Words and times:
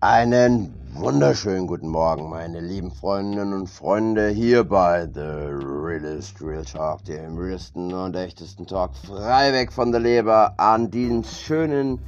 Einen 0.00 0.74
wunderschönen 0.92 1.66
guten 1.66 1.88
Morgen, 1.88 2.28
meine 2.28 2.60
lieben 2.60 2.90
Freundinnen 2.90 3.54
und 3.54 3.66
Freunde, 3.66 4.28
hier 4.28 4.62
bei 4.62 5.06
The 5.06 5.20
Realist 5.20 6.38
Real 6.42 6.66
Talk, 6.66 7.02
dem 7.04 7.38
realsten 7.38 7.94
und 7.94 8.14
echtesten 8.14 8.66
Talk, 8.66 8.94
frei 8.94 9.54
weg 9.54 9.72
von 9.72 9.92
der 9.92 10.02
Leber, 10.02 10.52
an 10.58 10.90
diesem 10.90 11.24
schönen, 11.24 11.98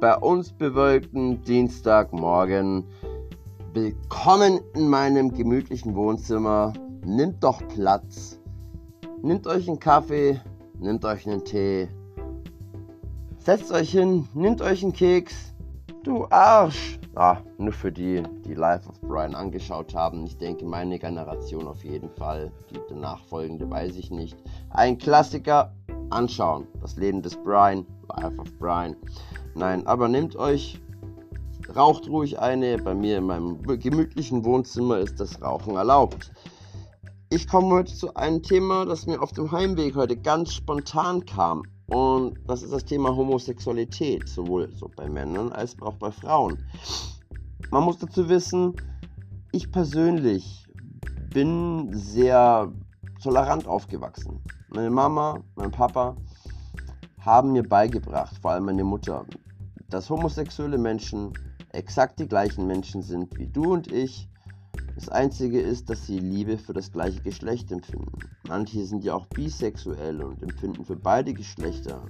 bei 0.00 0.16
uns 0.16 0.50
bewölkten 0.50 1.40
Dienstagmorgen. 1.44 2.84
Willkommen 3.72 4.58
in 4.74 4.88
meinem 4.88 5.32
gemütlichen 5.32 5.94
Wohnzimmer. 5.94 6.72
Nimmt 7.04 7.44
doch 7.44 7.62
Platz, 7.68 8.40
nehmt 9.22 9.46
euch 9.46 9.68
einen 9.68 9.78
Kaffee, 9.78 10.40
nehmt 10.80 11.04
euch 11.04 11.24
einen 11.24 11.44
Tee, 11.44 11.88
setzt 13.38 13.70
euch 13.70 13.92
hin, 13.92 14.26
nehmt 14.34 14.60
euch 14.60 14.82
einen 14.82 14.92
Keks. 14.92 15.54
Du 16.04 16.26
Arsch! 16.30 16.98
Ah, 17.16 17.38
nur 17.58 17.72
für 17.72 17.90
die, 17.90 18.22
die 18.44 18.54
Life 18.54 18.88
of 18.88 19.00
Brian 19.00 19.34
angeschaut 19.34 19.94
haben. 19.94 20.24
Ich 20.24 20.38
denke, 20.38 20.64
meine 20.64 20.98
Generation 20.98 21.66
auf 21.66 21.82
jeden 21.82 22.08
Fall. 22.10 22.52
Die 22.70 22.94
nachfolgende 22.94 23.68
weiß 23.68 23.96
ich 23.96 24.10
nicht. 24.10 24.36
Ein 24.70 24.98
Klassiker 24.98 25.72
anschauen. 26.10 26.68
Das 26.80 26.96
Leben 26.96 27.20
des 27.22 27.34
Brian, 27.36 27.84
Life 28.16 28.38
of 28.38 28.56
Brian. 28.58 28.96
Nein, 29.56 29.84
aber 29.88 30.06
nehmt 30.08 30.36
euch, 30.36 30.80
raucht 31.74 32.08
ruhig 32.08 32.38
eine. 32.38 32.78
Bei 32.78 32.94
mir 32.94 33.18
in 33.18 33.24
meinem 33.24 33.60
gemütlichen 33.62 34.44
Wohnzimmer 34.44 34.98
ist 34.98 35.18
das 35.18 35.42
Rauchen 35.42 35.74
erlaubt. 35.74 36.30
Ich 37.30 37.48
komme 37.48 37.74
heute 37.74 37.92
zu 37.92 38.14
einem 38.14 38.42
Thema, 38.42 38.86
das 38.86 39.06
mir 39.06 39.20
auf 39.20 39.32
dem 39.32 39.50
Heimweg 39.50 39.96
heute 39.96 40.16
ganz 40.16 40.54
spontan 40.54 41.26
kam. 41.26 41.64
Und 41.88 42.38
das 42.46 42.62
ist 42.62 42.72
das 42.72 42.84
Thema 42.84 43.14
Homosexualität, 43.14 44.28
sowohl 44.28 44.70
so 44.74 44.90
bei 44.94 45.08
Männern 45.08 45.52
als 45.52 45.80
auch 45.80 45.94
bei 45.94 46.10
Frauen. 46.10 46.58
Man 47.70 47.84
muss 47.84 47.98
dazu 47.98 48.28
wissen, 48.28 48.74
ich 49.52 49.70
persönlich 49.70 50.66
bin 51.32 51.88
sehr 51.92 52.70
tolerant 53.22 53.66
aufgewachsen. 53.66 54.40
Meine 54.68 54.90
Mama, 54.90 55.42
mein 55.56 55.70
Papa 55.70 56.16
haben 57.20 57.52
mir 57.52 57.62
beigebracht, 57.62 58.36
vor 58.38 58.50
allem 58.52 58.66
meine 58.66 58.84
Mutter, 58.84 59.24
dass 59.88 60.10
homosexuelle 60.10 60.78
Menschen 60.78 61.32
exakt 61.72 62.20
die 62.20 62.28
gleichen 62.28 62.66
Menschen 62.66 63.02
sind 63.02 63.36
wie 63.38 63.46
du 63.46 63.72
und 63.72 63.90
ich 63.90 64.28
das 64.98 65.10
Einzige 65.10 65.60
ist, 65.60 65.88
dass 65.88 66.06
sie 66.08 66.18
Liebe 66.18 66.58
für 66.58 66.72
das 66.72 66.90
gleiche 66.90 67.20
Geschlecht 67.20 67.70
empfinden. 67.70 68.18
Manche 68.48 68.84
sind 68.84 69.04
ja 69.04 69.14
auch 69.14 69.26
bisexuell 69.26 70.20
und 70.24 70.42
empfinden 70.42 70.84
für 70.84 70.96
beide 70.96 71.32
Geschlechter 71.32 72.02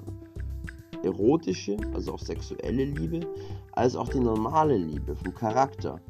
erotische, 1.03 1.77
also 1.93 2.15
auch 2.15 2.19
sexuelle 2.19 2.87
Liebe, 2.87 3.21
als 3.73 3.95
auch 3.95 4.09
die 4.09 4.21
normale 4.21 4.79
Liebe 4.79 5.15
vom 5.17 5.35
Charakter. 5.35 6.01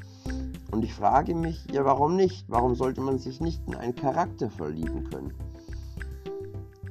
Und 0.71 0.85
ich 0.85 0.95
frage 0.95 1.35
mich, 1.35 1.67
ja, 1.73 1.85
warum 1.85 2.15
nicht? 2.15 2.45
Warum 2.47 2.77
sollte 2.77 3.01
man 3.01 3.19
sich 3.19 3.41
nicht 3.41 3.61
in 3.67 3.75
einen 3.75 3.97
Charakter 3.97 4.49
verlieben 4.49 5.03
können? 5.11 5.35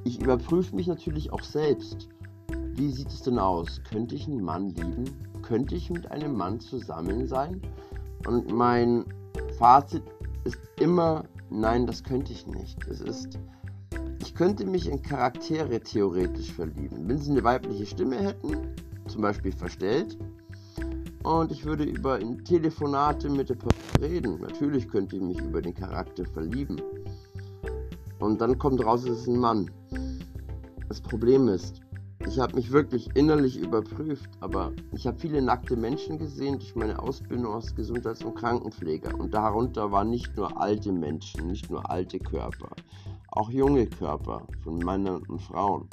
Ich 0.03 0.21
überprüfe 0.21 0.75
mich 0.75 0.87
natürlich 0.87 1.31
auch 1.31 1.43
selbst. 1.43 2.09
Wie 2.73 2.91
sieht 2.91 3.07
es 3.07 3.21
denn 3.21 3.39
aus? 3.39 3.81
Könnte 3.89 4.15
ich 4.15 4.27
einen 4.27 4.43
Mann 4.43 4.67
lieben? 4.71 5.05
Könnte 5.43 5.75
ich 5.75 5.89
mit 5.89 6.11
einem 6.11 6.35
Mann 6.35 6.59
zusammen 6.59 7.25
sein? 7.25 7.61
Und 8.25 8.51
mein 8.51 9.05
Fazit 9.57 10.03
ist 10.43 10.57
immer, 10.79 11.25
nein, 11.49 11.87
das 11.87 12.03
könnte 12.03 12.31
ich 12.31 12.45
nicht. 12.47 12.85
Es 12.87 13.01
ist, 13.01 13.39
ich 14.21 14.35
könnte 14.35 14.65
mich 14.65 14.89
in 14.89 15.01
Charaktere 15.01 15.79
theoretisch 15.79 16.51
verlieben. 16.51 17.07
Wenn 17.07 17.17
sie 17.17 17.31
eine 17.31 17.43
weibliche 17.43 17.85
Stimme 17.85 18.17
hätten, 18.17 18.55
zum 19.07 19.21
Beispiel 19.21 19.51
verstellt, 19.51 20.17
und 21.23 21.51
ich 21.51 21.65
würde 21.65 21.83
über 21.83 22.19
Telefonate 22.45 23.29
mit 23.29 23.49
der 23.49 23.55
Person 23.55 23.81
reden. 23.99 24.39
Natürlich 24.39 24.87
könnte 24.87 25.17
ich 25.17 25.21
mich 25.21 25.39
über 25.39 25.61
den 25.61 25.73
Charakter 25.73 26.23
verlieben. 26.25 26.81
Und 28.19 28.39
dann 28.39 28.57
kommt 28.57 28.83
raus, 28.85 29.03
es 29.03 29.21
ist 29.21 29.27
ein 29.27 29.37
Mann. 29.37 29.69
Das 30.87 31.01
Problem 31.01 31.49
ist, 31.49 31.81
ich 32.27 32.39
habe 32.39 32.55
mich 32.55 32.71
wirklich 32.71 33.09
innerlich 33.15 33.57
überprüft, 33.57 34.29
aber 34.41 34.73
ich 34.91 35.07
habe 35.07 35.17
viele 35.17 35.41
nackte 35.41 35.77
Menschen 35.77 36.17
gesehen 36.17 36.59
durch 36.59 36.75
meine 36.75 36.99
Ausbildung 36.99 37.53
als 37.53 37.73
Gesundheits- 37.73 38.23
und 38.23 38.35
Krankenpfleger. 38.35 39.17
Und 39.17 39.33
darunter 39.33 39.91
waren 39.91 40.09
nicht 40.09 40.35
nur 40.35 40.59
alte 40.59 40.91
Menschen, 40.91 41.47
nicht 41.47 41.69
nur 41.69 41.89
alte 41.89 42.19
Körper, 42.19 42.69
auch 43.29 43.49
junge 43.49 43.87
Körper 43.87 44.45
von 44.63 44.77
Männern 44.79 45.23
und 45.23 45.41
Frauen. 45.41 45.87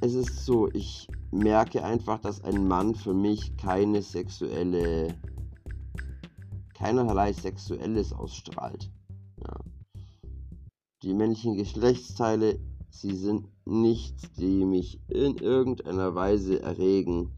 Es 0.00 0.14
ist 0.14 0.44
so, 0.44 0.68
ich 0.72 1.08
merke 1.32 1.84
einfach, 1.84 2.20
dass 2.20 2.42
ein 2.44 2.68
Mann 2.68 2.94
für 2.94 3.14
mich 3.14 3.56
keine 3.56 4.00
sexuelle, 4.00 5.14
keinerlei 6.74 7.32
Sexuelles 7.32 8.12
ausstrahlt. 8.12 8.90
Ja. 9.44 9.54
Die 11.02 11.14
männlichen 11.14 11.56
Geschlechtsteile 11.56 12.58
Sie 12.90 13.14
sind 13.14 13.46
nichts, 13.70 14.32
die 14.32 14.64
mich 14.64 15.00
in 15.08 15.36
irgendeiner 15.36 16.14
Weise 16.14 16.60
erregen. 16.60 17.30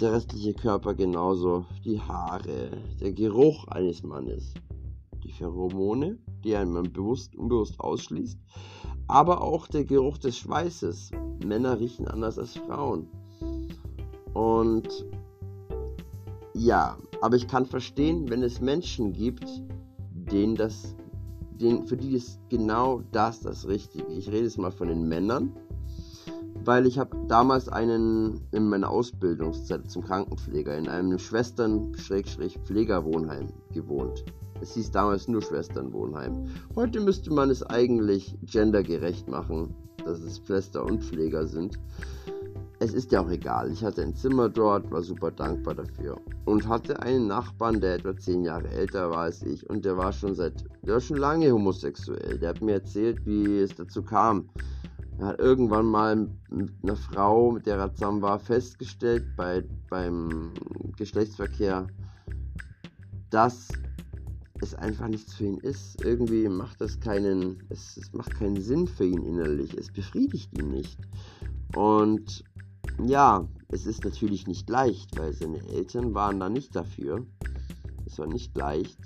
Der 0.00 0.12
restliche 0.12 0.54
Körper 0.54 0.94
genauso. 0.94 1.66
Die 1.84 2.00
Haare, 2.00 2.70
der 3.00 3.12
Geruch 3.12 3.68
eines 3.68 4.02
Mannes, 4.02 4.54
die 5.22 5.32
Pheromone, 5.32 6.18
die 6.44 6.52
Mann 6.52 6.92
bewusst, 6.92 7.36
unbewusst 7.36 7.78
ausschließt, 7.78 8.38
aber 9.06 9.42
auch 9.42 9.66
der 9.66 9.84
Geruch 9.84 10.18
des 10.18 10.38
Schweißes. 10.38 11.10
Männer 11.44 11.78
riechen 11.78 12.08
anders 12.08 12.38
als 12.38 12.56
Frauen. 12.56 13.08
Und 14.34 15.06
ja, 16.54 16.96
aber 17.20 17.36
ich 17.36 17.48
kann 17.48 17.66
verstehen, 17.66 18.28
wenn 18.30 18.42
es 18.42 18.60
Menschen 18.60 19.12
gibt, 19.12 19.46
denen 20.12 20.54
das 20.54 20.94
den, 21.60 21.86
für 21.86 21.96
die 21.96 22.14
ist 22.14 22.38
genau 22.48 23.02
das 23.12 23.40
das 23.40 23.66
Richtige. 23.66 24.12
Ich 24.12 24.28
rede 24.28 24.44
jetzt 24.44 24.58
mal 24.58 24.70
von 24.70 24.86
den 24.88 25.08
Männern, 25.08 25.52
weil 26.64 26.86
ich 26.86 26.98
habe 26.98 27.16
damals 27.28 27.68
einen 27.68 28.40
in 28.52 28.68
meiner 28.68 28.90
Ausbildungszeit 28.90 29.90
zum 29.90 30.04
Krankenpfleger 30.04 30.76
in 30.76 30.88
einem 30.88 31.18
Schwestern-Pflegerwohnheim 31.18 33.48
gewohnt. 33.72 34.24
Es 34.60 34.74
hieß 34.74 34.90
damals 34.90 35.28
nur 35.28 35.40
Schwesternwohnheim. 35.42 36.48
Heute 36.74 36.98
müsste 37.00 37.32
man 37.32 37.48
es 37.50 37.62
eigentlich 37.62 38.36
gendergerecht 38.42 39.28
machen, 39.28 39.72
dass 40.04 40.18
es 40.20 40.42
Schwester 40.44 40.84
und 40.84 41.04
Pfleger 41.04 41.46
sind 41.46 41.78
es 42.80 42.94
ist 42.94 43.10
ja 43.10 43.20
auch 43.20 43.30
egal. 43.30 43.72
Ich 43.72 43.82
hatte 43.82 44.02
ein 44.02 44.14
Zimmer 44.14 44.48
dort, 44.48 44.90
war 44.90 45.02
super 45.02 45.30
dankbar 45.30 45.74
dafür. 45.74 46.20
Und 46.44 46.66
hatte 46.68 47.00
einen 47.02 47.26
Nachbarn, 47.26 47.80
der 47.80 47.96
etwa 47.96 48.16
zehn 48.16 48.44
Jahre 48.44 48.68
älter 48.68 49.10
war 49.10 49.22
als 49.22 49.42
ich 49.42 49.68
und 49.68 49.84
der 49.84 49.96
war 49.96 50.12
schon 50.12 50.34
seit, 50.34 50.64
der 50.82 50.94
war 50.94 51.00
schon 51.00 51.16
lange 51.16 51.50
homosexuell. 51.50 52.38
Der 52.38 52.50
hat 52.50 52.62
mir 52.62 52.74
erzählt, 52.74 53.24
wie 53.26 53.58
es 53.58 53.74
dazu 53.74 54.02
kam. 54.02 54.48
Er 55.18 55.26
hat 55.26 55.40
irgendwann 55.40 55.86
mal 55.86 56.28
mit 56.50 56.72
einer 56.84 56.94
Frau, 56.94 57.50
mit 57.50 57.66
der 57.66 57.76
er 57.78 57.92
zusammen 57.92 58.22
war, 58.22 58.38
festgestellt 58.38 59.24
bei, 59.36 59.64
beim 59.90 60.52
Geschlechtsverkehr, 60.96 61.88
dass 63.30 63.68
es 64.60 64.74
einfach 64.76 65.08
nichts 65.08 65.34
für 65.34 65.46
ihn 65.46 65.58
ist. 65.58 66.04
Irgendwie 66.04 66.48
macht 66.48 66.80
das 66.80 67.00
keinen, 67.00 67.60
es, 67.68 67.96
es 67.96 68.12
macht 68.12 68.36
keinen 68.36 68.60
Sinn 68.60 68.86
für 68.86 69.06
ihn 69.06 69.24
innerlich. 69.24 69.76
Es 69.76 69.92
befriedigt 69.92 70.56
ihn 70.56 70.68
nicht. 70.68 70.98
Und 71.74 72.44
ja, 73.04 73.46
es 73.68 73.86
ist 73.86 74.04
natürlich 74.04 74.46
nicht 74.46 74.68
leicht, 74.68 75.18
weil 75.18 75.32
seine 75.32 75.58
Eltern 75.68 76.14
waren 76.14 76.40
da 76.40 76.48
nicht 76.48 76.74
dafür. 76.74 77.26
Es 78.06 78.18
war 78.18 78.26
nicht 78.26 78.56
leicht. 78.56 78.98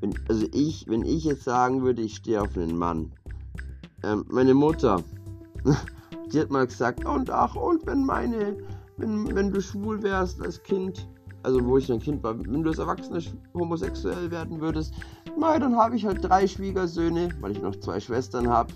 Wenn, 0.00 0.14
also 0.28 0.46
ich, 0.52 0.88
wenn 0.88 1.04
ich 1.04 1.24
jetzt 1.24 1.44
sagen 1.44 1.82
würde, 1.82 2.02
ich 2.02 2.16
stehe 2.16 2.42
auf 2.42 2.56
einen 2.56 2.76
Mann. 2.76 3.12
Ähm, 4.02 4.24
meine 4.28 4.54
Mutter, 4.54 5.02
die 6.32 6.40
hat 6.40 6.50
mal 6.50 6.66
gesagt, 6.66 7.04
und 7.04 7.30
ach, 7.30 7.54
und 7.54 7.86
wenn 7.86 8.04
meine, 8.04 8.56
wenn, 8.96 9.34
wenn 9.34 9.52
du 9.52 9.60
schwul 9.60 10.02
wärst 10.02 10.40
als 10.42 10.62
Kind, 10.62 11.08
also 11.42 11.64
wo 11.64 11.78
ich 11.78 11.90
ein 11.92 12.00
Kind 12.00 12.22
war, 12.22 12.38
wenn 12.38 12.62
du 12.62 12.70
als 12.70 12.78
Erwachsener 12.78 13.20
homosexuell 13.54 14.30
werden 14.30 14.60
würdest, 14.60 14.94
na, 15.38 15.58
dann 15.58 15.76
habe 15.76 15.96
ich 15.96 16.04
halt 16.04 16.24
drei 16.24 16.46
Schwiegersöhne, 16.46 17.28
weil 17.40 17.52
ich 17.52 17.62
noch 17.62 17.76
zwei 17.76 18.00
Schwestern 18.00 18.48
habe. 18.48 18.72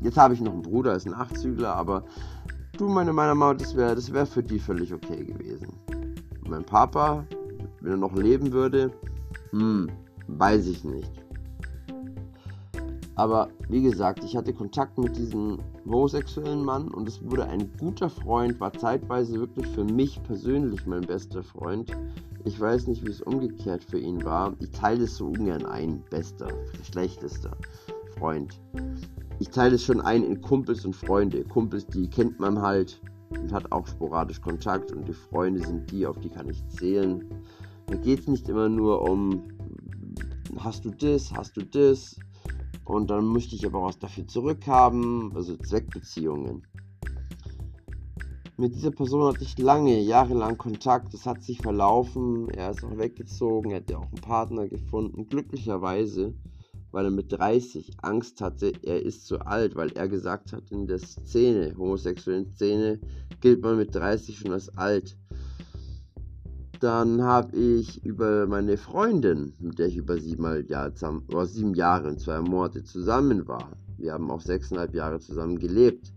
Jetzt 0.00 0.16
habe 0.16 0.34
ich 0.34 0.40
noch 0.40 0.52
einen 0.52 0.62
Bruder, 0.62 0.94
ist 0.94 1.06
ein 1.06 1.12
Nachzügler, 1.12 1.74
aber 1.74 2.04
du, 2.76 2.88
meine, 2.88 3.12
meiner 3.12 3.34
Mama, 3.34 3.54
das 3.54 3.76
wäre 3.76 3.94
das 3.94 4.12
wär 4.12 4.26
für 4.26 4.42
die 4.42 4.58
völlig 4.58 4.92
okay 4.92 5.24
gewesen. 5.24 5.68
Mein 6.48 6.64
Papa, 6.64 7.24
wenn 7.80 7.92
er 7.92 7.96
noch 7.98 8.14
leben 8.14 8.52
würde, 8.52 8.90
hm, 9.50 9.90
weiß 10.28 10.66
ich 10.66 10.84
nicht. 10.84 11.10
Aber 13.14 13.50
wie 13.68 13.82
gesagt, 13.82 14.24
ich 14.24 14.36
hatte 14.36 14.54
Kontakt 14.54 14.96
mit 14.98 15.16
diesem 15.16 15.58
homosexuellen 15.84 16.64
Mann 16.64 16.88
und 16.88 17.06
es 17.06 17.22
wurde 17.22 17.46
ein 17.46 17.70
guter 17.78 18.08
Freund, 18.08 18.58
war 18.58 18.72
zeitweise 18.72 19.38
wirklich 19.38 19.66
für 19.68 19.84
mich 19.84 20.22
persönlich 20.22 20.86
mein 20.86 21.02
bester 21.02 21.42
Freund. 21.42 21.92
Ich 22.44 22.58
weiß 22.58 22.86
nicht, 22.86 23.04
wie 23.06 23.10
es 23.10 23.20
umgekehrt 23.20 23.84
für 23.84 23.98
ihn 23.98 24.24
war. 24.24 24.54
Ich 24.60 24.70
teile 24.70 25.04
es 25.04 25.16
so 25.16 25.26
ungern 25.26 25.66
ein, 25.66 26.02
bester, 26.10 26.48
schlechtester 26.90 27.56
Freund 28.18 28.58
ich 29.42 29.50
teile 29.50 29.74
es 29.74 29.82
schon 29.82 30.00
ein 30.00 30.22
in 30.22 30.40
Kumpels 30.40 30.84
und 30.84 30.94
Freunde. 30.94 31.42
Kumpels, 31.42 31.84
die 31.88 32.08
kennt 32.08 32.38
man 32.38 32.62
halt, 32.62 33.00
und 33.30 33.52
hat 33.52 33.72
auch 33.72 33.88
sporadisch 33.88 34.40
Kontakt 34.40 34.92
und 34.92 35.08
die 35.08 35.12
Freunde 35.12 35.66
sind 35.66 35.90
die, 35.90 36.06
auf 36.06 36.16
die 36.20 36.28
kann 36.28 36.48
ich 36.48 36.64
zählen. 36.68 37.24
Da 37.86 37.96
geht 37.96 38.20
es 38.20 38.28
nicht 38.28 38.48
immer 38.48 38.68
nur 38.68 39.02
um, 39.02 39.42
hast 40.58 40.84
du 40.84 40.90
das, 40.90 41.32
hast 41.32 41.56
du 41.56 41.62
das 41.64 42.16
und 42.84 43.10
dann 43.10 43.26
möchte 43.26 43.56
ich 43.56 43.66
aber 43.66 43.82
was 43.82 43.98
dafür 43.98 44.28
zurückhaben, 44.28 45.32
also 45.34 45.56
Zweckbeziehungen. 45.56 46.62
Mit 48.56 48.76
dieser 48.76 48.92
Person 48.92 49.24
hatte 49.24 49.42
ich 49.42 49.58
lange, 49.58 49.98
jahrelang 49.98 50.56
Kontakt. 50.56 51.14
Es 51.14 51.26
hat 51.26 51.42
sich 51.42 51.58
verlaufen. 51.58 52.48
Er 52.50 52.70
ist 52.70 52.84
auch 52.84 52.96
weggezogen. 52.96 53.72
Er 53.72 53.78
hat 53.78 53.90
ja 53.90 53.96
auch 53.96 54.06
einen 54.06 54.20
Partner 54.20 54.68
gefunden. 54.68 55.26
Glücklicherweise 55.26 56.32
weil 56.92 57.06
er 57.06 57.10
mit 57.10 57.32
30 57.32 57.96
Angst 58.02 58.40
hatte, 58.40 58.72
er 58.82 59.02
ist 59.02 59.26
zu 59.26 59.40
alt, 59.40 59.74
weil 59.74 59.90
er 59.92 60.08
gesagt 60.08 60.52
hat, 60.52 60.70
in 60.70 60.86
der 60.86 60.98
Szene, 60.98 61.74
homosexuellen 61.76 62.46
Szene, 62.46 63.00
gilt 63.40 63.62
man 63.62 63.78
mit 63.78 63.94
30 63.94 64.38
schon 64.38 64.52
als 64.52 64.68
alt. 64.76 65.16
Dann 66.80 67.22
habe 67.22 67.56
ich 67.56 68.04
über 68.04 68.46
meine 68.46 68.76
Freundin, 68.76 69.54
mit 69.60 69.78
der 69.78 69.86
ich 69.86 69.96
über 69.96 70.18
sieben, 70.18 70.66
Jahr 70.68 70.94
zusammen, 70.94 71.24
oder 71.28 71.46
sieben 71.46 71.74
Jahre 71.74 72.08
und 72.08 72.20
zwei 72.20 72.40
Monate 72.40 72.82
zusammen 72.84 73.46
war, 73.48 73.70
wir 74.02 74.12
haben 74.14 74.30
auch 74.32 74.40
sechseinhalb 74.40 74.94
Jahre 74.94 75.20
zusammen 75.20 75.60
gelebt. 75.60 76.12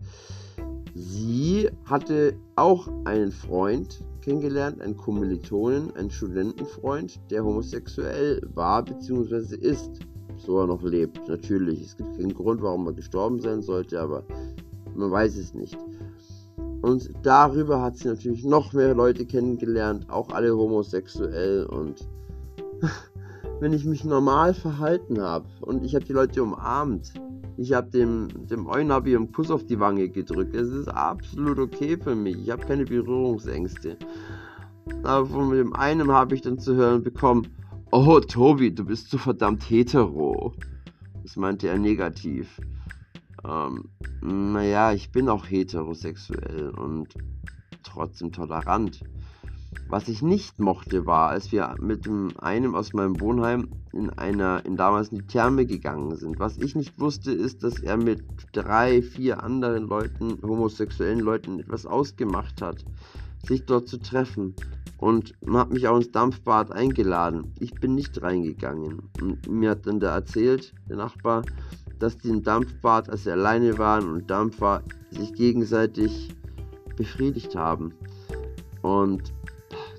Sie 0.94 1.68
hatte 1.84 2.34
auch 2.56 2.88
einen 3.04 3.30
Freund 3.30 4.02
kennengelernt, 4.22 4.80
einen 4.80 4.96
Kommilitonen, 4.96 5.94
einen 5.94 6.10
Studentenfreund, 6.10 7.20
der 7.30 7.44
homosexuell 7.44 8.42
war 8.54 8.84
bzw. 8.84 9.56
ist 9.56 10.00
so 10.38 10.60
er 10.60 10.66
noch 10.66 10.82
lebt. 10.82 11.28
Natürlich, 11.28 11.82
es 11.82 11.96
gibt 11.96 12.16
keinen 12.16 12.34
Grund, 12.34 12.62
warum 12.62 12.86
er 12.86 12.92
gestorben 12.92 13.40
sein 13.40 13.62
sollte, 13.62 14.00
aber 14.00 14.24
man 14.94 15.10
weiß 15.10 15.36
es 15.36 15.54
nicht. 15.54 15.78
Und 16.82 17.10
darüber 17.22 17.82
hat 17.82 17.96
sie 17.96 18.08
natürlich 18.08 18.44
noch 18.44 18.72
mehr 18.72 18.94
Leute 18.94 19.26
kennengelernt, 19.26 20.08
auch 20.08 20.30
alle 20.30 20.56
homosexuell. 20.56 21.66
Und 21.66 22.08
wenn 23.60 23.72
ich 23.72 23.84
mich 23.84 24.04
normal 24.04 24.54
verhalten 24.54 25.20
habe 25.20 25.46
und 25.62 25.84
ich 25.84 25.94
habe 25.94 26.04
die 26.04 26.12
Leute 26.12 26.42
umarmt, 26.42 27.12
ich 27.56 27.72
habe 27.72 27.90
dem, 27.90 28.28
dem 28.46 28.66
Eunabi 28.66 29.16
einen 29.16 29.32
Kuss 29.32 29.50
auf 29.50 29.64
die 29.64 29.80
Wange 29.80 30.08
gedrückt, 30.08 30.54
es 30.54 30.68
ist 30.68 30.88
absolut 30.88 31.58
okay 31.58 31.96
für 31.96 32.14
mich. 32.14 32.36
Ich 32.38 32.50
habe 32.50 32.66
keine 32.66 32.84
Berührungsängste. 32.84 33.96
Aber 35.02 35.26
von 35.26 35.50
dem 35.50 35.72
einen 35.72 36.12
habe 36.12 36.34
ich 36.34 36.42
dann 36.42 36.58
zu 36.58 36.74
hören 36.74 37.02
bekommen, 37.02 37.48
Oh, 37.92 38.18
Tobi, 38.18 38.74
du 38.74 38.84
bist 38.84 39.10
so 39.10 39.16
verdammt 39.16 39.62
hetero. 39.70 40.52
Das 41.22 41.36
meinte 41.36 41.68
er 41.68 41.78
negativ. 41.78 42.60
Ähm, 43.44 43.84
naja, 44.20 44.92
ich 44.92 45.12
bin 45.12 45.28
auch 45.28 45.48
heterosexuell 45.48 46.70
und 46.70 47.14
trotzdem 47.84 48.32
tolerant. 48.32 49.04
Was 49.88 50.08
ich 50.08 50.20
nicht 50.20 50.58
mochte, 50.58 51.06
war, 51.06 51.28
als 51.28 51.52
wir 51.52 51.76
mit 51.80 52.08
einem 52.40 52.74
aus 52.74 52.92
meinem 52.92 53.20
Wohnheim 53.20 53.68
in 53.92 54.10
einer, 54.10 54.66
in 54.66 54.76
damals 54.76 55.10
in 55.10 55.18
die 55.18 55.26
Therme 55.26 55.64
gegangen 55.64 56.16
sind. 56.16 56.40
Was 56.40 56.58
ich 56.58 56.74
nicht 56.74 56.98
wusste, 56.98 57.30
ist, 57.30 57.62
dass 57.62 57.78
er 57.78 57.96
mit 57.96 58.24
drei, 58.52 59.00
vier 59.00 59.44
anderen 59.44 59.86
Leuten, 59.86 60.38
homosexuellen 60.42 61.20
Leuten, 61.20 61.60
etwas 61.60 61.86
ausgemacht 61.86 62.60
hat, 62.62 62.84
sich 63.46 63.64
dort 63.64 63.88
zu 63.88 63.98
treffen 63.98 64.54
und 64.98 65.34
hat 65.52 65.72
mich 65.72 65.86
auch 65.88 65.96
ins 65.96 66.10
Dampfbad 66.10 66.72
eingeladen. 66.72 67.52
Ich 67.60 67.72
bin 67.74 67.94
nicht 67.94 68.20
reingegangen. 68.22 69.02
Und 69.20 69.48
mir 69.48 69.70
hat 69.70 69.86
dann 69.86 70.00
der 70.00 70.10
erzählt, 70.10 70.74
der 70.88 70.96
Nachbar, 70.96 71.42
dass 71.98 72.16
die 72.18 72.28
im 72.28 72.42
Dampfbad, 72.42 73.08
als 73.08 73.24
sie 73.24 73.30
alleine 73.30 73.78
waren 73.78 74.10
und 74.10 74.30
Dampf 74.30 74.60
war, 74.60 74.82
sich 75.10 75.32
gegenseitig 75.34 76.34
befriedigt 76.96 77.54
haben. 77.54 77.92
Und 78.82 79.32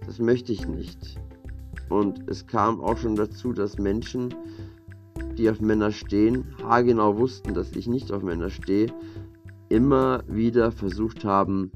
das 0.06 0.20
möchte 0.20 0.52
ich 0.52 0.68
nicht. 0.68 1.20
Und 1.90 2.30
es 2.30 2.46
kam 2.46 2.82
auch 2.82 2.98
schon 2.98 3.16
dazu, 3.16 3.54
dass 3.54 3.78
Menschen, 3.78 4.34
die 5.38 5.50
auf 5.50 5.62
Männer 5.62 5.92
stehen, 5.92 6.46
haargenau 6.64 7.18
wussten, 7.18 7.54
dass 7.54 7.72
ich 7.76 7.88
nicht 7.88 8.12
auf 8.12 8.24
Männer 8.24 8.50
stehe, 8.50 8.92
immer 9.70 10.24
wieder 10.28 10.72
versucht 10.72 11.24
haben, 11.24 11.72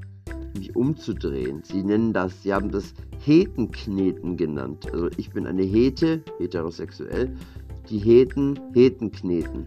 mich 0.54 0.74
umzudrehen. 0.76 1.62
Sie 1.64 1.82
nennen 1.82 2.12
das, 2.12 2.42
sie 2.42 2.52
haben 2.52 2.70
das 2.70 2.94
Hetenkneten 3.24 4.36
genannt. 4.36 4.86
Also 4.92 5.08
ich 5.16 5.30
bin 5.30 5.46
eine 5.46 5.62
Hete, 5.62 6.22
heterosexuell. 6.38 7.34
Die 7.88 7.98
Heten, 7.98 8.58
Hetenkneten. 8.74 9.66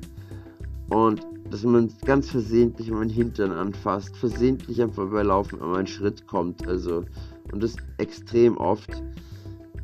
Und 0.90 1.26
dass 1.50 1.64
man 1.64 1.92
ganz 2.06 2.30
versehentlich 2.30 2.90
meinen 2.92 3.10
Hintern 3.10 3.52
anfasst, 3.52 4.16
versehentlich 4.18 4.82
am 4.82 4.92
Vorbeilaufen 4.92 5.62
an 5.62 5.72
meinen 5.72 5.88
Schritt 5.88 6.26
kommt. 6.28 6.68
Also, 6.68 7.04
und 7.52 7.62
das 7.62 7.76
extrem 7.98 8.58
oft. 8.58 8.90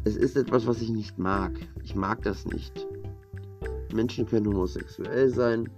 Es 0.04 0.16
ist 0.16 0.36
etwas, 0.36 0.66
was 0.66 0.82
ich 0.82 0.90
nicht 0.90 1.20
mag. 1.20 1.52
Ich 1.84 1.96
mag 1.96 2.22
das 2.24 2.46
nicht. 2.46 2.88
Menschen 3.94 4.26
können 4.26 4.48
homosexuell 4.48 5.30
sein. 5.30 5.70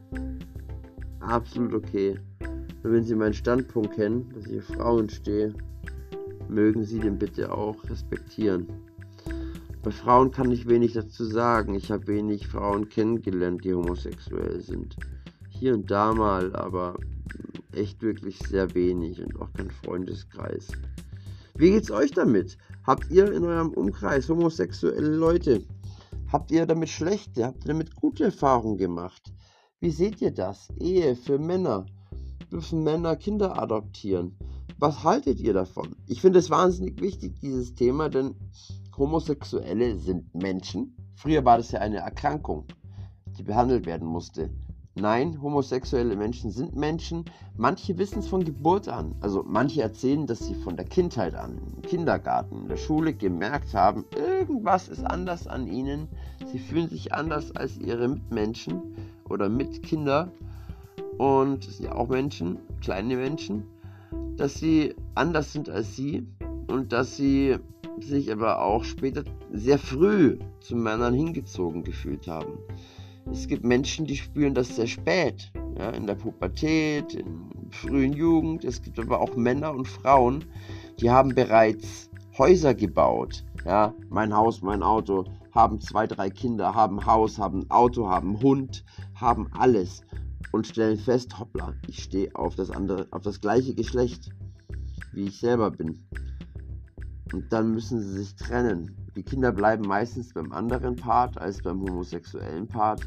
Absolut 1.20 1.74
okay. 1.74 2.20
Wenn 2.84 3.04
sie 3.04 3.16
meinen 3.16 3.34
Standpunkt 3.34 3.96
kennen, 3.96 4.30
dass 4.36 4.46
ich 4.46 4.60
auf 4.60 4.76
Frauen 4.76 5.10
stehe, 5.10 5.54
mögen 6.50 6.84
Sie 6.84 7.00
den 7.00 7.18
bitte 7.18 7.52
auch 7.52 7.78
respektieren. 7.90 8.68
Bei 9.82 9.92
Frauen 9.92 10.32
kann 10.32 10.52
ich 10.52 10.68
wenig 10.68 10.94
dazu 10.94 11.26
sagen. 11.26 11.76
Ich 11.76 11.92
habe 11.92 12.08
wenig 12.08 12.48
Frauen 12.48 12.90
kennengelernt, 12.90 13.64
die 13.64 13.74
homosexuell 13.74 14.60
sind. 14.62 14.96
Hier 15.50 15.74
und 15.74 15.90
da 15.90 16.14
mal, 16.14 16.56
aber 16.56 16.98
echt 17.74 18.02
wirklich 18.02 18.38
sehr 18.40 18.74
wenig 18.76 19.22
und 19.22 19.42
auch 19.42 19.52
kein 19.54 19.72
Freundeskreis. 19.72 20.68
Wie 21.56 21.72
geht's 21.72 21.92
euch 21.92 22.12
damit? 22.12 22.58
Habt 22.86 23.10
ihr 23.12 23.32
in 23.32 23.46
eurem 23.46 23.70
Umkreis 23.70 24.28
homosexuelle 24.30 25.16
Leute? 25.16 25.64
Habt 26.32 26.52
ihr 26.52 26.66
damit 26.66 26.90
schlechte? 26.90 27.46
Habt 27.46 27.64
ihr 27.64 27.70
damit 27.70 27.96
gute 27.96 28.26
Erfahrungen 28.26 28.78
gemacht? 28.78 29.34
Wie 29.80 29.92
seht 29.92 30.22
ihr 30.22 30.32
das? 30.32 30.70
Ehe 30.80 31.16
für 31.16 31.38
Männer. 31.38 31.86
Dürfen 32.54 32.84
Männer 32.84 33.16
Kinder 33.16 33.60
adoptieren? 33.60 34.38
Was 34.78 35.04
haltet 35.04 35.40
ihr 35.40 35.54
davon? 35.54 35.96
Ich 36.06 36.22
finde 36.22 36.38
es 36.38 36.52
wahnsinnig 36.52 37.02
wichtig, 37.02 37.40
dieses 37.42 37.74
Thema, 37.74 38.10
denn 38.10 38.36
Homosexuelle 38.96 39.98
sind 39.98 40.36
Menschen. 40.36 40.96
Früher 41.16 41.44
war 41.46 41.58
das 41.58 41.72
ja 41.72 41.80
eine 41.80 41.98
Erkrankung, 41.98 42.66
die 43.40 43.42
behandelt 43.42 43.88
werden 43.88 44.08
musste. 44.08 44.52
Nein, 44.94 45.42
homosexuelle 45.42 46.16
Menschen 46.16 46.52
sind 46.52 46.76
Menschen. 46.76 47.26
Manche 47.58 47.98
wissen 47.98 48.20
es 48.20 48.28
von 48.28 48.44
Geburt 48.44 48.88
an. 48.88 49.16
Also 49.22 49.44
manche 49.44 49.82
erzählen, 49.82 50.28
dass 50.28 50.46
sie 50.46 50.54
von 50.54 50.76
der 50.76 50.86
Kindheit 50.86 51.34
an, 51.34 51.58
im 51.76 51.82
Kindergarten, 51.82 52.62
in 52.62 52.68
der 52.68 52.78
Schule 52.78 53.16
gemerkt 53.16 53.74
haben, 53.74 54.06
irgendwas 54.16 54.90
ist 54.90 55.04
anders 55.04 55.48
an 55.48 55.66
ihnen. 55.66 56.08
Sie 56.52 56.60
fühlen 56.60 56.88
sich 56.88 57.14
anders 57.14 57.50
als 57.56 57.80
ihre 57.80 58.08
Mitmenschen 58.08 58.80
oder 59.28 59.50
Mitkinder. 59.50 60.32
Und 61.18 61.68
es 61.68 61.78
sind 61.78 61.88
ja 61.88 61.96
auch 61.96 62.10
Menschen, 62.10 62.60
kleine 62.82 63.16
Menschen 63.16 63.64
dass 64.38 64.56
sie 64.56 64.96
anders 65.16 65.54
sind 65.54 65.70
als 65.70 65.96
sie 65.96 66.26
und 66.68 66.92
dass 66.92 67.18
sie 67.18 67.58
sich 68.00 68.32
aber 68.32 68.62
auch 68.62 68.84
später 68.84 69.24
sehr 69.52 69.78
früh 69.78 70.40
zu 70.60 70.76
Männern 70.76 71.14
hingezogen 71.14 71.84
gefühlt 71.84 72.28
haben. 72.28 72.58
Es 73.32 73.48
gibt 73.48 73.64
Menschen, 73.64 74.06
die 74.06 74.18
spüren 74.18 74.54
das 74.54 74.76
sehr 74.76 74.88
spät, 74.88 75.52
ja, 75.78 75.92
in 75.92 76.08
der 76.08 76.16
Pubertät, 76.16 77.14
in 77.14 77.52
frühen 77.70 78.14
Jugend. 78.14 78.66
Es 78.66 78.82
gibt 78.82 79.00
aber 79.00 79.22
auch 79.22 79.36
Männer 79.36 79.74
und 79.74 79.88
Frauen, 79.88 80.44
die 81.00 81.10
haben 81.10 81.34
bereits 81.34 82.10
Häuser 82.38 82.74
gebaut. 82.74 83.46
Ja, 83.66 83.94
mein 84.10 84.36
Haus, 84.36 84.62
mein 84.62 84.84
Auto, 84.84 85.26
haben 85.54 85.80
zwei, 85.80 86.08
drei 86.08 86.30
Kinder, 86.30 86.74
haben 86.74 87.06
Haus, 87.06 87.38
haben 87.38 87.70
Auto, 87.70 88.10
haben 88.10 88.42
Hund, 88.42 88.84
haben 89.16 89.48
alles 89.54 90.02
und 90.52 90.68
stellen 90.68 90.98
fest, 90.98 91.38
hoppla, 91.40 91.74
ich 91.88 92.04
stehe 92.04 92.36
auf 92.36 92.56
das 92.56 92.70
andere, 92.70 93.08
auf 93.12 93.24
das 93.24 93.42
gleiche 93.42 93.74
Geschlecht, 93.74 94.30
wie 95.14 95.26
ich 95.26 95.40
selber 95.40 95.72
bin. 95.72 96.06
Und 97.34 97.52
dann 97.52 97.72
müssen 97.74 98.02
sie 98.02 98.24
sich 98.24 98.36
trennen. 98.36 98.96
Die 99.16 99.24
Kinder 99.24 99.52
bleiben 99.52 99.88
meistens 99.88 100.34
beim 100.34 100.52
anderen 100.52 100.96
Part 100.96 101.38
als 101.38 101.62
beim 101.62 101.82
homosexuellen 101.82 102.68
Part. 102.68 103.02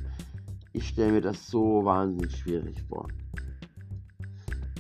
Ich 0.73 0.89
stelle 0.89 1.13
mir 1.13 1.21
das 1.21 1.47
so 1.47 1.85
wahnsinnig 1.85 2.37
schwierig 2.37 2.83
vor. 2.89 3.09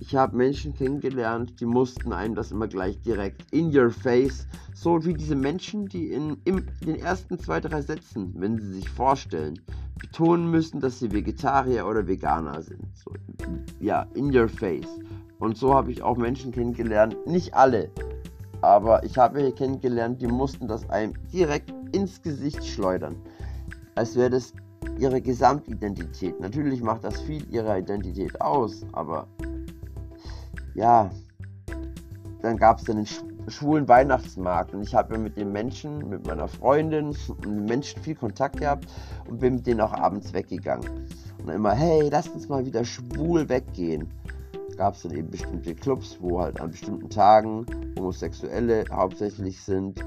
Ich 0.00 0.14
habe 0.14 0.36
Menschen 0.36 0.74
kennengelernt, 0.74 1.58
die 1.58 1.66
mussten 1.66 2.12
einem 2.12 2.34
das 2.34 2.52
immer 2.52 2.68
gleich 2.68 3.00
direkt 3.00 3.50
in 3.52 3.76
your 3.76 3.90
face, 3.90 4.46
so 4.74 5.04
wie 5.04 5.14
diese 5.14 5.34
Menschen, 5.34 5.86
die 5.86 6.12
in, 6.12 6.36
in 6.44 6.64
den 6.84 6.96
ersten 6.96 7.38
zwei, 7.38 7.60
drei 7.60 7.80
Sätzen, 7.82 8.32
wenn 8.36 8.58
sie 8.58 8.74
sich 8.74 8.88
vorstellen, 8.88 9.58
betonen 9.98 10.50
müssen, 10.50 10.80
dass 10.80 10.98
sie 10.98 11.12
Vegetarier 11.12 11.86
oder 11.86 12.06
Veganer 12.06 12.62
sind. 12.62 12.86
So, 12.96 13.12
ja, 13.80 14.06
in 14.14 14.36
your 14.36 14.48
face. 14.48 14.88
Und 15.38 15.56
so 15.56 15.74
habe 15.74 15.92
ich 15.92 16.02
auch 16.02 16.16
Menschen 16.16 16.52
kennengelernt, 16.52 17.16
nicht 17.26 17.54
alle, 17.54 17.90
aber 18.62 19.04
ich 19.04 19.18
habe 19.18 19.40
hier 19.40 19.54
kennengelernt, 19.54 20.20
die 20.20 20.26
mussten 20.26 20.66
das 20.66 20.88
einem 20.88 21.12
direkt 21.32 21.72
ins 21.92 22.22
Gesicht 22.22 22.64
schleudern. 22.66 23.16
Als 23.94 24.16
wäre 24.16 24.30
das 24.30 24.52
ihre 24.98 25.20
Gesamtidentität. 25.20 26.40
Natürlich 26.40 26.82
macht 26.82 27.04
das 27.04 27.20
viel 27.20 27.46
ihrer 27.52 27.78
Identität 27.78 28.40
aus, 28.40 28.84
aber 28.92 29.26
ja, 30.74 31.10
dann 32.42 32.56
gab 32.56 32.78
es 32.78 32.84
dann 32.84 32.96
den 32.96 33.06
schwulen 33.48 33.88
Weihnachtsmarkt 33.88 34.74
und 34.74 34.82
ich 34.82 34.94
habe 34.94 35.18
mit 35.18 35.36
den 35.36 35.52
Menschen, 35.52 36.08
mit 36.08 36.26
meiner 36.26 36.48
Freundin 36.48 37.06
und 37.06 37.44
den 37.44 37.64
Menschen 37.64 38.02
viel 38.02 38.14
Kontakt 38.14 38.58
gehabt 38.58 38.86
und 39.28 39.38
bin 39.38 39.56
mit 39.56 39.66
denen 39.66 39.80
auch 39.80 39.92
abends 39.92 40.32
weggegangen. 40.32 41.06
Und 41.42 41.48
immer, 41.48 41.72
hey, 41.72 42.08
lasst 42.10 42.34
uns 42.34 42.48
mal 42.48 42.64
wieder 42.64 42.84
schwul 42.84 43.48
weggehen. 43.48 44.08
Gab 44.76 44.94
es 44.94 45.02
dann 45.02 45.12
eben 45.12 45.30
bestimmte 45.30 45.74
Clubs, 45.74 46.18
wo 46.20 46.40
halt 46.40 46.60
an 46.60 46.70
bestimmten 46.70 47.08
Tagen 47.08 47.64
Homosexuelle 47.96 48.84
hauptsächlich 48.92 49.60
sind, 49.60 50.04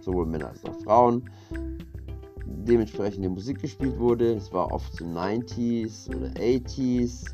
sowohl 0.00 0.26
Männer 0.26 0.48
als 0.48 0.64
auch 0.64 0.74
Frauen. 0.82 1.30
Dementsprechend 2.46 3.24
die 3.24 3.28
Musik 3.28 3.60
gespielt 3.60 3.98
wurde. 3.98 4.34
Es 4.34 4.52
war 4.52 4.72
oft 4.72 4.94
so 4.96 5.04
90s 5.04 6.08
oder 6.08 6.28
80s 6.28 7.26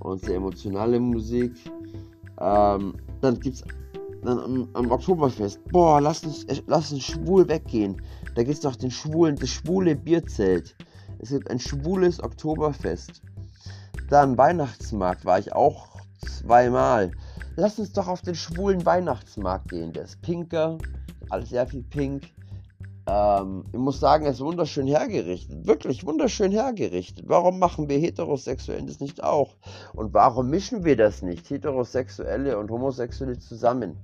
und 0.00 0.20
sehr 0.20 0.36
emotionale 0.36 1.00
Musik. 1.00 1.52
Ähm, 2.40 2.94
dann 3.20 3.40
gibt 3.40 3.56
es 3.56 3.64
am, 4.28 4.68
am, 4.74 4.90
Oktoberfest, 4.90 5.60
boah, 5.70 6.00
lass 6.00 6.22
uns, 6.24 6.46
lass 6.66 6.92
uns 6.92 7.04
schwul 7.04 7.48
weggehen. 7.48 8.00
Da 8.34 8.42
gibt 8.42 8.54
es 8.54 8.60
doch 8.60 8.76
den 8.76 8.90
schwulen, 8.90 9.36
das 9.36 9.50
schwule 9.50 9.96
Bierzelt. 9.96 10.76
Es 11.18 11.30
gibt 11.30 11.50
ein 11.50 11.58
schwules 11.58 12.22
Oktoberfest. 12.22 13.22
Dann 14.10 14.38
Weihnachtsmarkt 14.38 15.24
war 15.24 15.38
ich 15.38 15.52
auch 15.52 16.00
zweimal. 16.24 17.10
Lass 17.56 17.78
uns 17.78 17.92
doch 17.92 18.06
auf 18.06 18.22
den 18.22 18.34
schwulen 18.34 18.84
Weihnachtsmarkt 18.86 19.70
gehen. 19.70 19.92
Der 19.92 20.04
ist 20.04 20.20
pinker, 20.22 20.78
alles 21.30 21.50
sehr 21.50 21.66
viel 21.66 21.82
pink. 21.82 22.24
Ähm, 23.08 23.64
ich 23.72 23.78
muss 23.78 24.00
sagen, 24.00 24.26
er 24.26 24.32
ist 24.32 24.40
wunderschön 24.40 24.86
hergerichtet. 24.86 25.66
Wirklich 25.66 26.04
wunderschön 26.04 26.52
hergerichtet. 26.52 27.24
Warum 27.26 27.58
machen 27.58 27.88
wir 27.88 27.98
Heterosexuellen 27.98 28.86
das 28.86 29.00
nicht 29.00 29.24
auch? 29.24 29.56
Und 29.94 30.12
warum 30.12 30.50
mischen 30.50 30.84
wir 30.84 30.96
das 30.96 31.22
nicht, 31.22 31.48
Heterosexuelle 31.48 32.58
und 32.58 32.70
Homosexuelle 32.70 33.38
zusammen? 33.38 33.96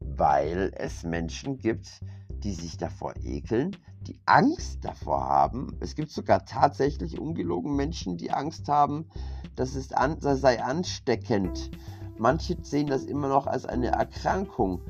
Weil 0.00 0.72
es 0.76 1.04
Menschen 1.04 1.58
gibt, 1.58 2.00
die 2.28 2.52
sich 2.52 2.76
davor 2.76 3.14
ekeln, 3.22 3.76
die 4.00 4.18
Angst 4.26 4.84
davor 4.84 5.28
haben. 5.28 5.76
Es 5.80 5.94
gibt 5.94 6.10
sogar 6.10 6.44
tatsächlich 6.44 7.20
ungelogen 7.20 7.76
Menschen, 7.76 8.16
die 8.16 8.32
Angst 8.32 8.68
haben, 8.68 9.06
dass 9.54 9.76
es 9.76 9.92
an, 9.92 10.18
das 10.20 10.40
sei 10.40 10.62
ansteckend. 10.62 11.70
Manche 12.16 12.56
sehen 12.62 12.88
das 12.88 13.04
immer 13.04 13.28
noch 13.28 13.46
als 13.46 13.66
eine 13.66 13.88
Erkrankung. 13.88 14.80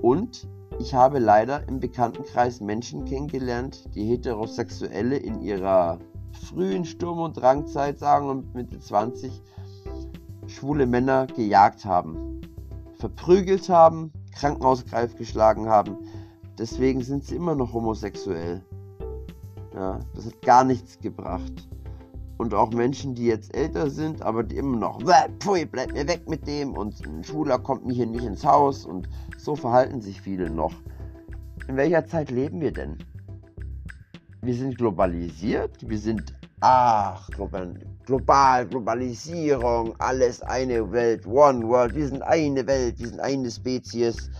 Und 0.00 0.48
ich 0.78 0.94
habe 0.94 1.18
leider 1.18 1.66
im 1.68 1.80
Bekanntenkreis 1.80 2.60
Menschen 2.60 3.04
kennengelernt, 3.04 3.94
die 3.94 4.04
Heterosexuelle 4.04 5.16
in 5.16 5.40
ihrer 5.42 5.98
frühen 6.48 6.84
Sturm- 6.84 7.20
und 7.20 7.36
Drangzeit, 7.36 7.98
sagen 7.98 8.28
und 8.28 8.54
Mitte 8.54 8.78
20, 8.78 9.42
schwule 10.46 10.86
Männer 10.86 11.26
gejagt 11.26 11.84
haben, 11.84 12.40
verprügelt 12.94 13.68
haben, 13.68 14.12
Krankenhausgreif 14.34 15.16
geschlagen 15.16 15.68
haben. 15.68 15.96
Deswegen 16.58 17.02
sind 17.02 17.24
sie 17.24 17.36
immer 17.36 17.54
noch 17.54 17.72
homosexuell. 17.72 18.62
Ja, 19.74 20.00
das 20.14 20.26
hat 20.26 20.42
gar 20.42 20.64
nichts 20.64 20.98
gebracht. 20.98 21.67
Und 22.38 22.54
auch 22.54 22.72
Menschen, 22.72 23.14
die 23.14 23.26
jetzt 23.26 23.54
älter 23.54 23.90
sind, 23.90 24.22
aber 24.22 24.44
die 24.44 24.56
immer 24.56 24.76
noch, 24.76 25.00
pfui, 25.40 25.64
bleib 25.66 25.92
mir 25.92 26.06
weg 26.06 26.28
mit 26.28 26.46
dem. 26.46 26.74
Und 26.74 27.04
ein 27.04 27.24
Schwuler 27.24 27.58
kommt 27.58 27.84
mir 27.84 27.94
hier 27.94 28.06
nicht 28.06 28.24
ins 28.24 28.44
Haus. 28.44 28.84
Und 28.86 29.08
so 29.36 29.56
verhalten 29.56 30.00
sich 30.00 30.20
viele 30.20 30.48
noch. 30.48 30.72
In 31.66 31.76
welcher 31.76 32.06
Zeit 32.06 32.30
leben 32.30 32.60
wir 32.60 32.72
denn? 32.72 32.96
Wir 34.40 34.54
sind 34.54 34.78
globalisiert, 34.78 35.76
wir 35.88 35.98
sind, 35.98 36.32
ach, 36.60 37.28
global, 37.30 37.74
global, 38.06 38.66
Globalisierung, 38.66 39.94
alles 39.98 40.40
eine 40.40 40.90
Welt, 40.92 41.26
One 41.26 41.66
World, 41.66 41.94
wir 41.94 42.08
sind 42.08 42.22
eine 42.22 42.66
Welt, 42.66 42.98
wir 43.00 43.08
sind 43.08 43.20
eine 43.20 43.50
Spezies, 43.50 44.30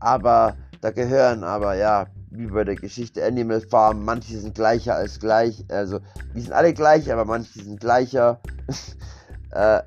aber 0.00 0.56
da 0.82 0.90
gehören 0.90 1.44
aber, 1.44 1.76
ja, 1.76 2.06
wie 2.36 2.46
bei 2.46 2.64
der 2.64 2.76
Geschichte 2.76 3.24
Animal 3.24 3.60
Farm, 3.60 4.04
manche 4.04 4.36
sind 4.38 4.54
gleicher 4.54 4.96
als 4.96 5.20
gleich, 5.20 5.64
also 5.68 6.00
die 6.34 6.40
sind 6.40 6.52
alle 6.52 6.74
gleich, 6.74 7.12
aber 7.12 7.24
manche 7.24 7.62
sind 7.62 7.80
gleicher. 7.80 8.40
äh, 9.50 9.80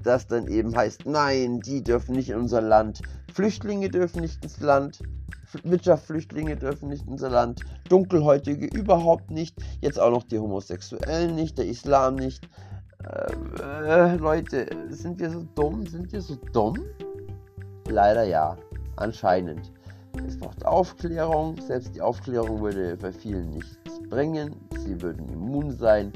das 0.00 0.26
dann 0.26 0.46
eben 0.46 0.74
heißt, 0.76 1.06
nein, 1.06 1.60
die 1.60 1.82
dürfen 1.82 2.14
nicht 2.14 2.30
in 2.30 2.36
unser 2.36 2.60
Land, 2.60 3.02
Flüchtlinge 3.34 3.90
dürfen 3.90 4.20
nicht 4.20 4.42
ins 4.42 4.60
Land, 4.60 5.00
Wirtschaftsflüchtlinge 5.64 6.56
dürfen 6.56 6.88
nicht 6.88 7.04
in 7.06 7.12
unser 7.12 7.30
Land, 7.30 7.60
Dunkelhäutige 7.88 8.66
überhaupt 8.66 9.30
nicht, 9.30 9.56
jetzt 9.80 9.98
auch 9.98 10.10
noch 10.10 10.24
die 10.24 10.38
Homosexuellen 10.38 11.34
nicht, 11.34 11.58
der 11.58 11.66
Islam 11.66 12.16
nicht. 12.16 12.48
Äh, 13.04 13.62
äh, 13.62 14.16
Leute, 14.16 14.66
sind 14.90 15.18
wir 15.20 15.30
so 15.30 15.44
dumm? 15.54 15.86
Sind 15.86 16.12
wir 16.12 16.20
so 16.20 16.36
dumm? 16.52 16.78
Leider 17.88 18.24
ja, 18.24 18.56
anscheinend. 18.96 19.72
Es 20.26 20.38
braucht 20.38 20.64
Aufklärung. 20.64 21.60
Selbst 21.60 21.94
die 21.94 22.00
Aufklärung 22.00 22.60
würde 22.60 22.96
bei 22.96 23.12
vielen 23.12 23.50
nichts 23.50 24.00
bringen. 24.08 24.54
Sie 24.84 25.00
würden 25.00 25.28
immun 25.28 25.72
sein. 25.72 26.12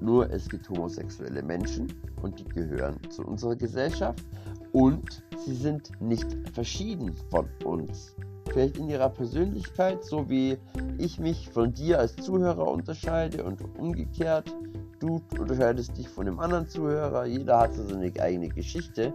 Nur 0.00 0.30
es 0.30 0.48
gibt 0.48 0.68
homosexuelle 0.68 1.42
Menschen 1.42 1.92
und 2.22 2.38
die 2.38 2.44
gehören 2.44 2.98
zu 3.10 3.22
unserer 3.22 3.56
Gesellschaft 3.56 4.24
und 4.72 5.22
sie 5.44 5.54
sind 5.54 5.90
nicht 6.00 6.26
verschieden 6.52 7.14
von 7.30 7.48
uns. 7.64 8.14
Vielleicht 8.50 8.78
in 8.78 8.88
ihrer 8.88 9.10
Persönlichkeit, 9.10 10.04
so 10.04 10.28
wie 10.28 10.58
ich 10.98 11.20
mich 11.20 11.48
von 11.50 11.72
dir 11.72 11.98
als 11.98 12.16
Zuhörer 12.16 12.66
unterscheide 12.66 13.44
und 13.44 13.62
umgekehrt. 13.78 14.54
Du 14.98 15.20
unterscheidest 15.38 15.96
dich 15.96 16.08
von 16.08 16.26
dem 16.26 16.40
anderen 16.40 16.68
Zuhörer. 16.68 17.26
Jeder 17.26 17.60
hat 17.60 17.74
so 17.74 17.84
seine 17.86 18.12
eigene 18.20 18.48
Geschichte. 18.48 19.14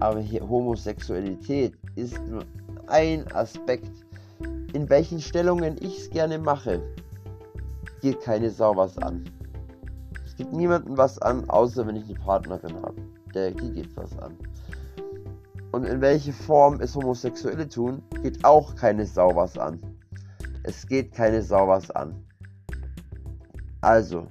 Aber 0.00 0.20
hier 0.20 0.48
Homosexualität 0.48 1.74
ist 1.94 2.18
nur 2.26 2.44
ein 2.88 3.30
Aspekt. 3.32 3.90
In 4.72 4.88
welchen 4.88 5.20
Stellungen 5.20 5.76
ich 5.80 5.98
es 5.98 6.10
gerne 6.10 6.38
mache, 6.38 6.82
geht 8.00 8.20
keine 8.20 8.50
Sau 8.50 8.76
was 8.76 8.98
an. 8.98 9.24
Es 10.26 10.36
geht 10.36 10.52
niemandem 10.52 10.96
was 10.96 11.18
an, 11.20 11.48
außer 11.48 11.86
wenn 11.86 11.96
ich 11.96 12.04
eine 12.04 12.14
Partnerin 12.14 12.74
habe. 12.82 12.96
Der, 13.34 13.52
die 13.52 13.70
geht 13.70 13.96
was 13.96 14.18
an. 14.18 14.36
Und 15.72 15.84
in 15.84 16.00
welche 16.00 16.32
Form 16.32 16.80
es 16.80 16.94
Homosexuelle 16.94 17.68
tun, 17.68 18.02
geht 18.22 18.44
auch 18.44 18.74
keine 18.74 19.06
Sau 19.06 19.34
was 19.34 19.56
an. 19.56 19.80
Es 20.64 20.86
geht 20.86 21.12
keine 21.12 21.42
Sau 21.42 21.68
was 21.68 21.90
an. 21.92 22.14
Also, 23.80 24.28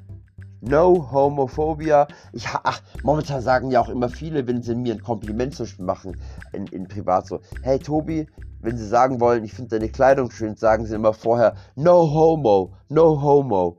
No 0.66 1.12
Homophobia. 1.12 2.08
Ich, 2.32 2.48
ach, 2.48 2.82
momentan 3.04 3.42
sagen 3.42 3.70
ja 3.70 3.82
auch 3.82 3.90
immer 3.90 4.08
viele, 4.08 4.48
wenn 4.48 4.64
sie 4.64 4.76
mir 4.76 4.94
ein 4.94 5.04
Kompliment 5.04 5.54
zum 5.54 5.66
Beispiel 5.66 5.86
machen, 5.86 6.22
in, 6.54 6.68
in 6.68 6.88
privat 6.88 7.28
so, 7.28 7.42
hey 7.64 7.80
Tobi, 7.80 8.28
wenn 8.62 8.78
sie 8.78 8.88
sagen 8.88 9.20
wollen, 9.20 9.44
ich 9.44 9.54
finde 9.54 9.78
deine 9.78 9.90
Kleidung 9.90 10.32
schön, 10.32 10.56
sagen 10.56 10.86
sie 10.86 10.96
immer 10.96 11.14
vorher, 11.14 11.56
no 11.76 12.10
homo, 12.10 12.74
no 12.88 13.22
homo. 13.22 13.78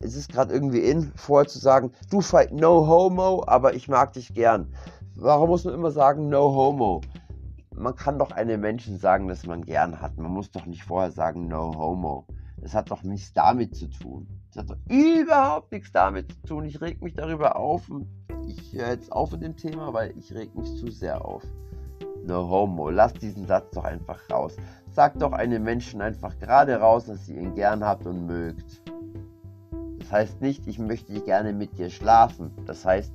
Es 0.00 0.16
ist 0.16 0.32
gerade 0.32 0.52
irgendwie 0.52 0.80
in, 0.80 1.12
vorher 1.14 1.48
zu 1.48 1.60
sagen, 1.60 1.92
du 2.10 2.20
fight 2.20 2.52
no 2.52 2.88
homo, 2.88 3.44
aber 3.46 3.74
ich 3.74 3.86
mag 3.86 4.12
dich 4.12 4.34
gern. 4.34 4.74
Warum 5.14 5.50
muss 5.50 5.64
man 5.64 5.74
immer 5.74 5.92
sagen, 5.92 6.28
no 6.28 6.52
homo? 6.52 7.02
Man 7.72 7.94
kann 7.94 8.18
doch 8.18 8.32
einem 8.32 8.62
Menschen 8.62 8.98
sagen, 8.98 9.28
dass 9.28 9.46
man 9.46 9.64
gern 9.64 10.00
hat. 10.00 10.16
Man 10.18 10.32
muss 10.32 10.50
doch 10.50 10.66
nicht 10.66 10.82
vorher 10.82 11.12
sagen, 11.12 11.46
no 11.46 11.72
homo. 11.76 12.26
Das 12.66 12.74
hat 12.74 12.90
doch 12.90 13.04
nichts 13.04 13.32
damit 13.32 13.76
zu 13.76 13.86
tun. 13.86 14.26
Das 14.52 14.64
hat 14.64 14.70
doch 14.70 14.92
überhaupt 14.92 15.70
nichts 15.70 15.92
damit 15.92 16.32
zu 16.32 16.42
tun. 16.48 16.64
Ich 16.64 16.80
reg 16.80 17.00
mich 17.00 17.14
darüber 17.14 17.54
auf 17.54 17.88
ich 18.44 18.72
höre 18.72 18.88
jetzt 18.88 19.12
auf 19.12 19.30
mit 19.30 19.42
dem 19.44 19.56
Thema, 19.56 19.94
weil 19.94 20.12
ich 20.18 20.34
reg 20.34 20.52
mich 20.56 20.74
zu 20.74 20.90
sehr 20.90 21.24
auf. 21.24 21.44
No 22.26 22.48
homo. 22.48 22.90
Lass 22.90 23.14
diesen 23.14 23.46
Satz 23.46 23.70
doch 23.70 23.84
einfach 23.84 24.18
raus. 24.32 24.56
Sagt 24.90 25.22
doch 25.22 25.30
einem 25.30 25.62
Menschen 25.62 26.00
einfach 26.00 26.36
gerade 26.40 26.74
raus, 26.80 27.04
dass 27.04 27.28
ihr 27.28 27.40
ihn 27.40 27.54
gern 27.54 27.84
habt 27.84 28.04
und 28.04 28.26
mögt. 28.26 28.82
Das 30.00 30.10
heißt 30.10 30.40
nicht, 30.40 30.66
ich 30.66 30.80
möchte 30.80 31.20
gerne 31.20 31.52
mit 31.52 31.78
dir 31.78 31.88
schlafen. 31.88 32.50
Das 32.66 32.84
heißt, 32.84 33.12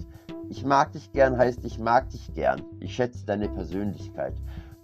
ich 0.48 0.64
mag 0.64 0.94
dich 0.94 1.12
gern 1.12 1.38
heißt, 1.38 1.66
ich 1.66 1.78
mag 1.78 2.10
dich 2.10 2.34
gern. 2.34 2.62
Ich 2.80 2.96
schätze 2.96 3.26
deine 3.26 3.50
Persönlichkeit. 3.50 4.36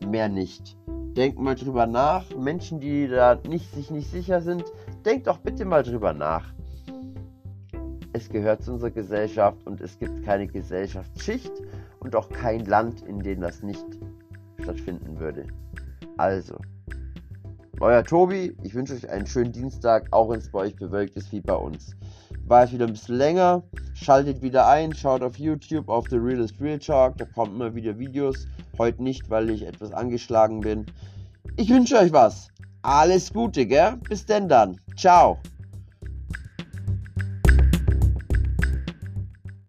Mehr 0.05 0.27
nicht. 0.27 0.75
Denkt 1.17 1.39
mal 1.39 1.55
drüber 1.55 1.88
nach. 1.88 2.29
Menschen, 2.36 2.79
die 2.79 3.07
da 3.07 3.39
nicht, 3.50 3.74
sich 3.74 3.89
nicht 3.89 4.12
sicher 4.12 4.39
sind, 4.39 4.63
denkt 5.03 5.25
doch 5.25 5.39
bitte 5.39 5.65
mal 5.65 5.81
drüber 5.81 6.13
nach. 6.13 6.53
Es 8.13 8.29
gehört 8.29 8.62
zu 8.62 8.74
unserer 8.74 8.91
Gesellschaft 8.91 9.65
und 9.65 9.81
es 9.81 9.97
gibt 9.97 10.24
keine 10.24 10.45
Gesellschaftsschicht 10.45 11.51
und 12.01 12.15
auch 12.15 12.29
kein 12.29 12.65
Land, 12.65 13.01
in 13.01 13.19
dem 13.19 13.41
das 13.41 13.63
nicht 13.63 13.83
stattfinden 14.62 15.19
würde. 15.19 15.47
Also, 16.17 16.55
euer 17.79 18.03
Tobi, 18.03 18.55
ich 18.62 18.75
wünsche 18.75 18.93
euch 18.93 19.09
einen 19.09 19.25
schönen 19.25 19.51
Dienstag, 19.51 20.07
auch 20.12 20.29
wenn 20.29 20.39
es 20.39 20.51
bei 20.51 20.59
euch 20.59 20.75
bewölkt 20.75 21.15
ist 21.15 21.31
wie 21.31 21.41
bei 21.41 21.55
uns. 21.55 21.95
War 22.45 22.63
es 22.63 22.71
wieder 22.71 22.86
ein 22.86 22.93
bisschen 22.93 23.17
länger, 23.17 23.63
schaltet 23.95 24.43
wieder 24.43 24.67
ein, 24.67 24.93
schaut 24.93 25.24
auf 25.24 25.38
YouTube 25.38 25.89
auf 25.89 26.07
The 26.09 26.17
Realist 26.17 26.62
Real 26.62 26.77
Talk, 26.77 27.17
da 27.17 27.25
kommen 27.25 27.55
immer 27.55 27.74
wieder 27.74 27.97
Videos. 27.97 28.45
Heute 28.77 29.03
nicht, 29.03 29.29
weil 29.29 29.50
ich 29.50 29.63
etwas 29.63 29.91
angeschlagen 29.91 30.62
bin. 30.62 30.86
Ich 31.55 31.69
wünsche 31.69 31.98
euch 31.98 32.12
was. 32.12 32.50
Alles 32.81 33.34
Gute, 33.34 33.65
gell? 33.65 33.98
Bis 34.07 34.25
denn 34.25 34.48
dann. 34.48 34.79
Ciao. 34.96 35.39